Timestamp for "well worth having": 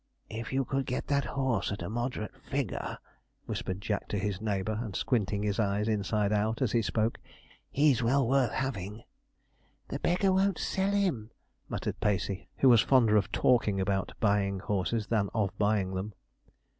8.01-9.03